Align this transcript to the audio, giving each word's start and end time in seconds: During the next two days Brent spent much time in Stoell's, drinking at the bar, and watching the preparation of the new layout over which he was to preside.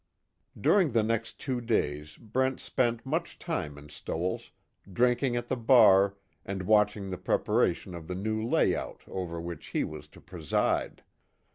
During 0.59 0.93
the 0.93 1.03
next 1.03 1.39
two 1.39 1.61
days 1.61 2.17
Brent 2.17 2.59
spent 2.59 3.05
much 3.05 3.37
time 3.37 3.77
in 3.77 3.89
Stoell's, 3.89 4.49
drinking 4.91 5.35
at 5.35 5.47
the 5.47 5.55
bar, 5.55 6.17
and 6.43 6.63
watching 6.63 7.11
the 7.11 7.19
preparation 7.19 7.93
of 7.93 8.07
the 8.07 8.15
new 8.15 8.43
layout 8.43 9.01
over 9.07 9.39
which 9.39 9.67
he 9.67 9.83
was 9.83 10.07
to 10.07 10.19
preside. 10.19 11.03